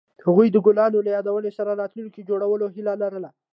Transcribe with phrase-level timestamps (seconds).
[0.25, 3.29] هغوی د ګلونه له یادونو سره راتلونکی جوړولو هیله لرله.